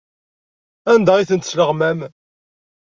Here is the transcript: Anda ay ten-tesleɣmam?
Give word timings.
Anda 0.91 1.11
ay 1.15 1.27
ten-tesleɣmam? 1.29 1.99